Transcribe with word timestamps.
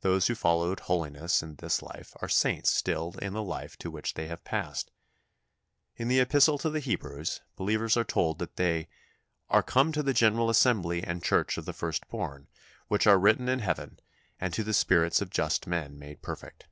Those 0.00 0.26
who 0.26 0.34
followed 0.34 0.80
holiness 0.80 1.40
in 1.40 1.54
this 1.54 1.82
life 1.82 2.16
are 2.20 2.28
saints 2.28 2.72
still 2.72 3.14
in 3.18 3.32
the 3.32 3.44
life 3.44 3.76
to 3.76 3.92
which 3.92 4.14
they 4.14 4.26
have 4.26 4.42
passed. 4.42 4.90
In 5.94 6.08
the 6.08 6.18
Epistle 6.18 6.58
to 6.58 6.68
the 6.68 6.80
Hebrews, 6.80 7.42
believers 7.54 7.96
are 7.96 8.02
told 8.02 8.40
that 8.40 8.56
they 8.56 8.88
"are 9.48 9.62
come 9.62 9.92
to 9.92 10.02
the 10.02 10.12
general 10.12 10.50
assembly 10.50 11.04
and 11.04 11.22
church 11.22 11.56
of 11.58 11.64
the 11.64 11.72
firstborn, 11.72 12.48
which 12.88 13.06
are 13.06 13.20
written 13.20 13.48
in 13.48 13.60
heaven... 13.60 14.00
and 14.40 14.52
to 14.52 14.64
the 14.64 14.74
spirits 14.74 15.20
of 15.20 15.30
just 15.30 15.68
men 15.68 15.96
made 15.96 16.22
perfect." 16.22 16.66